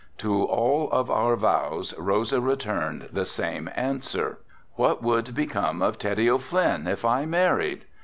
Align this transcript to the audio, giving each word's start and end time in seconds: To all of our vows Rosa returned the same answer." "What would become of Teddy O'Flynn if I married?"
To 0.17 0.43
all 0.45 0.89
of 0.89 1.11
our 1.11 1.35
vows 1.35 1.93
Rosa 1.95 2.41
returned 2.41 3.09
the 3.13 3.23
same 3.23 3.69
answer." 3.75 4.39
"What 4.73 5.03
would 5.03 5.35
become 5.35 5.83
of 5.83 5.99
Teddy 5.99 6.27
O'Flynn 6.27 6.87
if 6.87 7.05
I 7.05 7.27
married?" 7.27 7.85